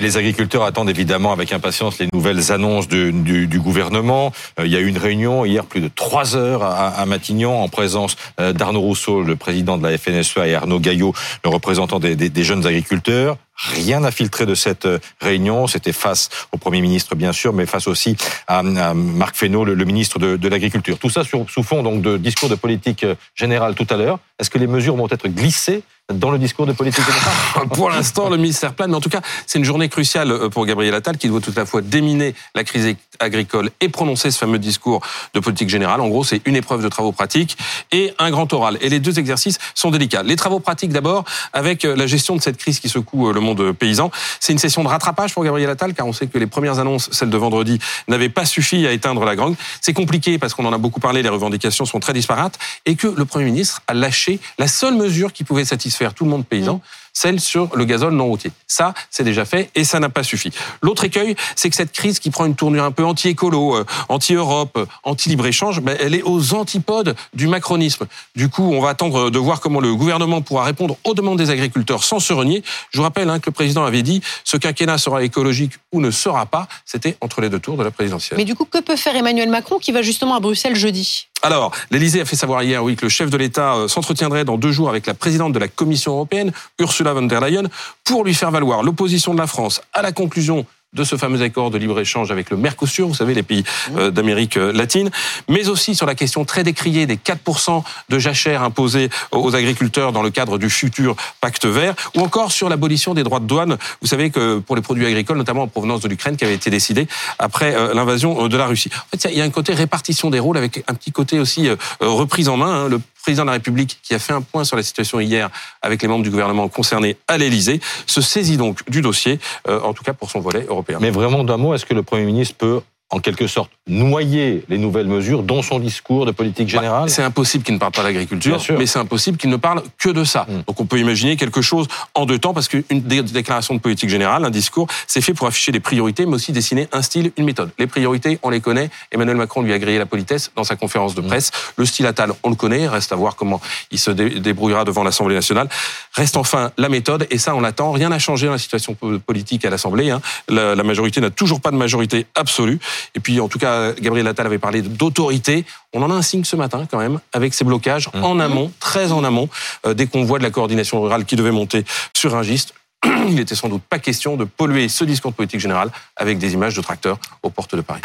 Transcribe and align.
Les 0.00 0.16
agriculteurs 0.16 0.62
attendent 0.62 0.88
évidemment 0.88 1.30
avec 1.30 1.52
impatience 1.52 1.98
les 1.98 2.08
nouvelles 2.14 2.52
annonces 2.52 2.88
du, 2.88 3.58
gouvernement. 3.58 4.32
Euh, 4.58 4.64
il 4.64 4.72
y 4.72 4.76
a 4.76 4.80
eu 4.80 4.86
une 4.86 4.96
réunion 4.96 5.44
hier, 5.44 5.66
plus 5.66 5.82
de 5.82 5.90
trois 5.94 6.36
heures 6.36 6.62
à, 6.62 7.04
Matignon, 7.04 7.62
en 7.62 7.68
présence 7.68 8.16
euh, 8.40 8.54
d'Arnaud 8.54 8.80
Rousseau, 8.80 9.22
le 9.22 9.36
président 9.36 9.76
de 9.76 9.86
la 9.86 9.98
FNSEA, 9.98 10.46
et 10.46 10.54
Arnaud 10.54 10.80
Gaillot, 10.80 11.12
le 11.44 11.50
représentant 11.50 11.98
des, 11.98 12.44
jeunes 12.44 12.66
agriculteurs. 12.66 13.36
Rien 13.74 14.00
n'a 14.00 14.10
filtré 14.10 14.46
de 14.46 14.54
cette 14.54 14.86
euh, 14.86 14.98
réunion. 15.20 15.66
C'était 15.66 15.92
face 15.92 16.30
au 16.50 16.56
Premier 16.56 16.80
ministre, 16.80 17.14
bien 17.14 17.32
sûr, 17.32 17.52
mais 17.52 17.66
face 17.66 17.86
aussi 17.86 18.16
à, 18.48 18.62
Marc 18.62 19.36
Fesneau, 19.36 19.66
le, 19.66 19.84
ministre 19.84 20.18
de, 20.18 20.48
l'Agriculture. 20.48 20.98
Tout 20.98 21.10
ça 21.10 21.24
sous 21.24 21.62
fond 21.62 21.82
donc 21.82 22.00
de 22.00 22.16
discours 22.16 22.48
de 22.48 22.54
politique 22.54 23.04
générale 23.34 23.74
tout 23.74 23.86
à 23.90 23.96
l'heure. 23.96 24.18
Est-ce 24.38 24.48
que 24.48 24.58
les 24.58 24.66
mesures 24.66 24.96
vont 24.96 25.08
être 25.10 25.28
glissées 25.28 25.82
dans 26.12 26.30
le 26.30 26.38
discours 26.38 26.66
de 26.66 26.72
politique 26.72 27.04
générale 27.04 27.68
Pour 27.74 27.90
l'instant, 27.90 28.28
le 28.28 28.36
ministère 28.36 28.74
plane. 28.74 28.90
Mais 28.90 28.96
en 28.96 29.00
tout 29.00 29.10
cas, 29.10 29.20
c'est 29.46 29.58
une 29.58 29.64
journée 29.64 29.88
cruciale 29.88 30.30
euh, 30.30 30.48
pour 30.48 30.66
Gabriel 30.66 30.94
Attal 30.94 31.16
qui 31.16 31.28
doit 31.28 31.40
tout 31.40 31.52
à 31.56 31.60
la 31.60 31.66
fois 31.66 31.82
déminer 31.82 32.34
la 32.54 32.64
crise 32.64 32.96
agricole 33.18 33.70
et 33.80 33.88
prononcer 33.88 34.30
ce 34.30 34.38
fameux 34.38 34.58
discours 34.58 35.00
de 35.34 35.40
politique 35.40 35.68
générale. 35.68 36.00
En 36.00 36.08
gros, 36.08 36.24
c'est 36.24 36.40
une 36.46 36.56
épreuve 36.56 36.82
de 36.82 36.88
travaux 36.88 37.12
pratiques 37.12 37.56
et 37.92 38.12
un 38.18 38.30
grand 38.30 38.52
oral. 38.52 38.78
Et 38.80 38.88
les 38.88 39.00
deux 39.00 39.18
exercices 39.18 39.58
sont 39.74 39.90
délicats. 39.90 40.22
Les 40.22 40.36
travaux 40.36 40.60
pratiques 40.60 40.92
d'abord, 40.92 41.24
avec 41.52 41.82
la 41.82 42.06
gestion 42.06 42.36
de 42.36 42.42
cette 42.42 42.56
crise 42.56 42.80
qui 42.80 42.88
secoue 42.88 43.32
le 43.32 43.40
monde 43.40 43.58
de 43.58 43.72
paysans. 43.72 44.10
C'est 44.40 44.52
une 44.52 44.58
session 44.58 44.82
de 44.82 44.88
rattrapage 44.88 45.34
pour 45.34 45.44
Gabriel 45.44 45.68
Attal, 45.70 45.94
car 45.94 46.06
on 46.06 46.12
sait 46.12 46.26
que 46.26 46.38
les 46.38 46.46
premières 46.46 46.78
annonces, 46.78 47.10
celles 47.12 47.30
de 47.30 47.36
vendredi, 47.36 47.78
n'avaient 48.08 48.28
pas 48.28 48.44
suffi 48.44 48.86
à 48.86 48.92
éteindre 48.92 49.24
la 49.24 49.36
grogne. 49.36 49.54
C'est 49.80 49.92
compliqué 49.92 50.38
parce 50.38 50.54
qu'on 50.54 50.64
en 50.64 50.72
a 50.72 50.78
beaucoup 50.78 51.00
parlé, 51.00 51.22
les 51.22 51.28
revendications 51.28 51.84
sont 51.84 52.00
très 52.00 52.12
disparates, 52.12 52.58
et 52.86 52.96
que 52.96 53.06
le 53.06 53.24
Premier 53.24 53.46
ministre 53.46 53.82
a 53.86 53.94
lâché 53.94 54.40
la 54.58 54.68
seule 54.68 54.94
mesure 54.94 55.32
qui 55.32 55.44
pouvait 55.44 55.64
satisfaire 55.64 55.99
tout 56.08 56.24
le 56.24 56.30
monde 56.30 56.46
paysan, 56.46 56.76
mmh 56.76 56.80
celle 57.12 57.40
sur 57.40 57.76
le 57.76 57.84
gazole 57.84 58.14
non 58.14 58.26
routier. 58.26 58.52
Ça, 58.66 58.94
c'est 59.10 59.24
déjà 59.24 59.44
fait 59.44 59.70
et 59.74 59.84
ça 59.84 60.00
n'a 60.00 60.08
pas 60.08 60.22
suffi. 60.22 60.50
L'autre 60.82 61.04
écueil, 61.04 61.36
c'est 61.56 61.70
que 61.70 61.76
cette 61.76 61.92
crise 61.92 62.18
qui 62.18 62.30
prend 62.30 62.46
une 62.46 62.54
tournure 62.54 62.84
un 62.84 62.92
peu 62.92 63.04
anti-écolo, 63.04 63.76
euh, 63.76 63.84
anti-Europe, 64.08 64.76
euh, 64.76 64.86
anti-libre-échange, 65.02 65.80
ben, 65.80 65.96
elle 66.00 66.14
est 66.14 66.22
aux 66.22 66.54
antipodes 66.54 67.14
du 67.34 67.46
macronisme. 67.46 68.06
Du 68.36 68.48
coup, 68.48 68.62
on 68.62 68.80
va 68.80 68.90
attendre 68.90 69.30
de 69.30 69.38
voir 69.38 69.60
comment 69.60 69.80
le 69.80 69.94
gouvernement 69.94 70.40
pourra 70.40 70.64
répondre 70.64 70.96
aux 71.04 71.14
demandes 71.14 71.38
des 71.38 71.50
agriculteurs 71.50 72.04
sans 72.04 72.20
se 72.20 72.32
renier. 72.32 72.62
Je 72.90 72.98
vous 72.98 73.04
rappelle 73.04 73.28
hein, 73.28 73.38
que 73.38 73.50
le 73.50 73.54
président 73.54 73.84
avait 73.84 74.02
dit 74.02 74.22
ce 74.44 74.56
quinquennat 74.56 74.98
sera 74.98 75.22
écologique 75.22 75.72
ou 75.92 76.00
ne 76.00 76.10
sera 76.10 76.46
pas. 76.46 76.68
C'était 76.84 77.16
entre 77.20 77.40
les 77.40 77.50
deux 77.50 77.60
tours 77.60 77.76
de 77.76 77.84
la 77.84 77.90
présidentielle. 77.90 78.38
Mais 78.38 78.44
du 78.44 78.54
coup, 78.54 78.64
que 78.64 78.78
peut 78.78 78.96
faire 78.96 79.16
Emmanuel 79.16 79.48
Macron 79.48 79.78
qui 79.78 79.92
va 79.92 80.02
justement 80.02 80.36
à 80.36 80.40
Bruxelles 80.40 80.76
jeudi? 80.76 81.28
Alors, 81.42 81.72
l'Élysée 81.90 82.20
a 82.20 82.24
fait 82.24 82.36
savoir 82.36 82.62
hier, 82.62 82.84
oui, 82.84 82.96
que 82.96 83.06
le 83.06 83.08
chef 83.08 83.30
de 83.30 83.36
l'État 83.36 83.74
euh, 83.74 83.88
s'entretiendrait 83.88 84.44
dans 84.44 84.58
deux 84.58 84.72
jours 84.72 84.90
avec 84.90 85.06
la 85.06 85.14
présidente 85.14 85.52
de 85.52 85.58
la 85.58 85.68
Commission 85.68 86.12
européenne, 86.12 86.52
Ursula 86.78 87.14
von 87.14 87.22
der 87.22 87.40
Leyen, 87.40 87.64
pour 88.04 88.24
lui 88.24 88.34
faire 88.34 88.50
valoir 88.50 88.82
l'opposition 88.82 89.32
de 89.32 89.38
la 89.38 89.46
France 89.46 89.80
à 89.92 90.02
la 90.02 90.12
conclusion 90.12 90.66
de 90.92 91.04
ce 91.04 91.16
fameux 91.16 91.40
accord 91.40 91.70
de 91.70 91.78
libre-échange 91.78 92.32
avec 92.32 92.50
le 92.50 92.56
Mercosur, 92.56 93.06
vous 93.06 93.14
savez, 93.14 93.32
les 93.32 93.44
pays 93.44 93.62
euh, 93.96 94.10
d'Amérique 94.10 94.56
euh, 94.56 94.72
latine, 94.72 95.10
mais 95.48 95.68
aussi 95.68 95.94
sur 95.94 96.04
la 96.04 96.16
question 96.16 96.44
très 96.44 96.64
décriée 96.64 97.06
des 97.06 97.16
4% 97.16 97.84
de 98.08 98.18
jachère 98.18 98.64
imposés 98.64 99.08
aux 99.30 99.54
agriculteurs 99.54 100.10
dans 100.10 100.22
le 100.22 100.30
cadre 100.30 100.58
du 100.58 100.68
futur 100.68 101.14
pacte 101.40 101.64
vert, 101.64 101.94
ou 102.16 102.20
encore 102.20 102.50
sur 102.50 102.68
l'abolition 102.68 103.14
des 103.14 103.22
droits 103.22 103.38
de 103.38 103.46
douane, 103.46 103.78
vous 104.00 104.08
savez 104.08 104.30
que 104.30 104.58
pour 104.58 104.74
les 104.74 104.82
produits 104.82 105.06
agricoles, 105.06 105.36
notamment 105.38 105.62
en 105.62 105.68
provenance 105.68 106.00
de 106.00 106.08
l'Ukraine, 106.08 106.36
qui 106.36 106.44
avait 106.44 106.54
été 106.54 106.70
décidé 106.70 107.06
après 107.38 107.76
euh, 107.76 107.94
l'invasion 107.94 108.48
de 108.48 108.56
la 108.56 108.66
Russie. 108.66 108.90
En 108.92 109.16
fait, 109.16 109.30
il 109.30 109.38
y 109.38 109.40
a 109.40 109.44
un 109.44 109.50
côté 109.50 109.74
répartition 109.74 110.28
des 110.28 110.40
rôles 110.40 110.56
avec 110.56 110.82
un 110.88 110.94
petit 110.94 111.12
côté 111.12 111.38
aussi 111.38 111.68
reprise 112.00 112.48
en 112.48 112.56
main. 112.56 112.86
Hein. 112.86 112.98
Président 113.22 113.44
de 113.44 113.48
la 113.48 113.54
République, 113.54 113.98
qui 114.02 114.14
a 114.14 114.18
fait 114.18 114.32
un 114.32 114.42
point 114.42 114.64
sur 114.64 114.76
la 114.76 114.82
situation 114.82 115.20
hier 115.20 115.50
avec 115.82 116.02
les 116.02 116.08
membres 116.08 116.24
du 116.24 116.30
gouvernement 116.30 116.68
concernés 116.68 117.16
à 117.28 117.38
l'Élysée, 117.38 117.80
se 118.06 118.20
saisit 118.20 118.56
donc 118.56 118.88
du 118.90 119.02
dossier, 119.02 119.38
en 119.68 119.92
tout 119.92 120.02
cas 120.02 120.12
pour 120.12 120.30
son 120.30 120.40
volet 120.40 120.64
européen. 120.68 120.98
Mais 121.00 121.10
vraiment 121.10 121.44
d'un 121.44 121.56
mot, 121.56 121.74
est-ce 121.74 121.86
que 121.86 121.94
le 121.94 122.02
Premier 122.02 122.24
ministre 122.24 122.56
peut 122.56 122.80
en 123.10 123.18
quelque 123.18 123.46
sorte 123.46 123.70
noyer 123.88 124.64
les 124.68 124.78
nouvelles 124.78 125.08
mesures 125.08 125.42
dans 125.42 125.62
son 125.62 125.80
discours 125.80 126.24
de 126.24 126.30
politique 126.30 126.72
bah, 126.72 126.80
générale 126.80 127.10
C'est 127.10 127.22
impossible 127.22 127.64
qu'il 127.64 127.74
ne 127.74 127.80
parle 127.80 127.92
pas 127.92 128.04
d'agriculture, 128.04 128.62
mais 128.78 128.86
c'est 128.86 128.98
impossible 128.98 129.36
qu'il 129.36 129.50
ne 129.50 129.56
parle 129.56 129.82
que 129.98 130.08
de 130.08 130.24
ça. 130.24 130.46
Hmm. 130.48 130.62
Donc 130.66 130.80
on 130.80 130.86
peut 130.86 130.98
imaginer 130.98 131.36
quelque 131.36 131.60
chose 131.60 131.88
en 132.14 132.24
deux 132.24 132.38
temps, 132.38 132.54
parce 132.54 132.68
qu'une 132.68 132.84
déclaration 133.00 133.74
de 133.74 133.80
politique 133.80 134.08
générale, 134.08 134.44
un 134.44 134.50
discours, 134.50 134.86
c'est 135.06 135.20
fait 135.20 135.34
pour 135.34 135.46
afficher 135.46 135.72
des 135.72 135.80
priorités, 135.80 136.24
mais 136.24 136.34
aussi 136.34 136.52
dessiner 136.52 136.88
un 136.92 137.02
style, 137.02 137.32
une 137.36 137.44
méthode. 137.44 137.70
Les 137.78 137.86
priorités, 137.86 138.38
on 138.42 138.50
les 138.50 138.60
connaît. 138.60 138.90
Emmanuel 139.10 139.36
Macron 139.36 139.62
lui 139.62 139.72
a 139.72 139.78
grillé 139.78 139.98
la 139.98 140.06
politesse 140.06 140.52
dans 140.54 140.64
sa 140.64 140.76
conférence 140.76 141.14
de 141.14 141.20
hmm. 141.20 141.26
presse. 141.26 141.50
Le 141.76 141.84
style 141.84 142.06
Attal, 142.06 142.32
on 142.44 142.50
le 142.50 142.56
connaît. 142.56 142.86
Reste 142.86 143.12
à 143.12 143.16
voir 143.16 143.34
comment 143.34 143.60
il 143.90 143.98
se 143.98 144.10
débrouillera 144.10 144.84
devant 144.84 145.02
l'Assemblée 145.02 145.34
nationale. 145.34 145.68
Reste 146.12 146.36
enfin 146.36 146.70
la 146.78 146.88
méthode, 146.88 147.26
et 147.30 147.38
ça 147.38 147.54
on 147.56 147.60
l'attend. 147.60 147.90
Rien 147.90 148.10
n'a 148.10 148.18
changé 148.18 148.46
dans 148.46 148.52
la 148.52 148.58
situation 148.58 148.96
politique 149.26 149.64
à 149.64 149.70
l'Assemblée. 149.70 150.10
Hein. 150.10 150.20
La, 150.48 150.74
la 150.74 150.82
majorité 150.84 151.20
n'a 151.20 151.30
toujours 151.30 151.60
pas 151.60 151.70
de 151.70 151.76
majorité 151.76 152.26
absolue. 152.36 152.78
Et 153.14 153.20
puis, 153.20 153.40
en 153.40 153.48
tout 153.48 153.58
cas, 153.58 153.92
Gabriel 153.92 154.26
Attal 154.26 154.46
avait 154.46 154.58
parlé 154.58 154.82
d'autorité. 154.82 155.64
On 155.92 156.02
en 156.02 156.10
a 156.10 156.14
un 156.14 156.22
signe 156.22 156.44
ce 156.44 156.56
matin, 156.56 156.86
quand 156.90 156.98
même, 156.98 157.20
avec 157.32 157.54
ces 157.54 157.64
blocages 157.64 158.08
mmh. 158.12 158.24
en 158.24 158.40
amont, 158.40 158.72
très 158.80 159.12
en 159.12 159.24
amont, 159.24 159.48
euh, 159.86 159.94
des 159.94 160.06
convois 160.06 160.38
de 160.38 160.44
la 160.44 160.50
coordination 160.50 161.00
rurale 161.02 161.24
qui 161.24 161.36
devaient 161.36 161.50
monter 161.50 161.84
sur 162.14 162.36
un 162.36 162.42
giste. 162.42 162.74
Il 163.04 163.34
n'était 163.34 163.54
sans 163.54 163.68
doute 163.68 163.82
pas 163.88 163.98
question 163.98 164.36
de 164.36 164.44
polluer 164.44 164.88
ce 164.88 165.04
discours 165.04 165.30
de 165.30 165.36
politique 165.36 165.60
générale 165.60 165.90
avec 166.16 166.38
des 166.38 166.52
images 166.52 166.74
de 166.74 166.82
tracteurs 166.82 167.18
aux 167.42 167.50
portes 167.50 167.74
de 167.74 167.80
Paris. 167.80 168.02